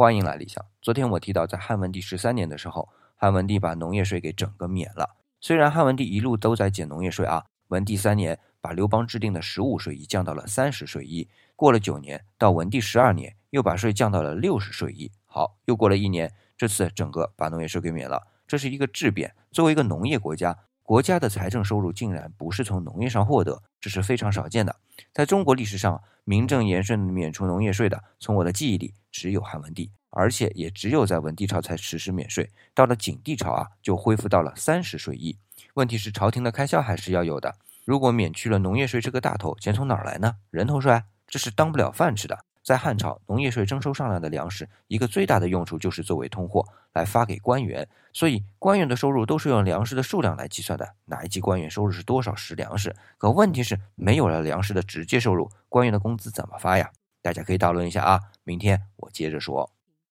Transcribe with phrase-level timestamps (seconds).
[0.00, 0.64] 欢迎来理想。
[0.80, 5.18] 昨天我提到，在汉文帝十三年的时候，汉文帝把农业税给整个免了。
[5.42, 15.12] 虽然汉文帝一路都在减农业税啊，文帝三年把刘邦制定的十五税一降到了三十税一，过了九年，到文帝十二年又把税降到了六十税一。
[15.26, 19.36] 好，又过了一年，这次整个把农业税给免了，这是一个质变。
[19.52, 20.56] 作为一个农业国家，
[20.90, 24.74] 国家的财政收入竟然不是从农业上获得，这是非常少见的。
[25.12, 32.50] 在中国历史上，名正言顺免除农业税的，从我的记忆里只有汉文帝，而且也只有在文帝朝才实施免税。
[32.74, 35.38] 到了景帝朝啊，就恢复到了三十税一。
[35.74, 40.38] 问题是朝廷的开销还是要有的，如果免去了农业税这个大头，钱从哪儿来呢？
[40.50, 42.36] 人头税，这是当不了饭吃的。
[42.70, 50.88] 在汉朝，农业税征收上来的粮食，一个最大的用处就是作为通货来发给官员，所以官员的收入都是用粮食的数量来计算的。
[51.06, 52.94] 哪一级官员收入是多少石粮食？
[53.18, 56.92] 可问题是，没有了粮食的直接收入，官员的工资怎么发呀？
[57.20, 59.68] 大家可以讨论一下啊，明天我接着说。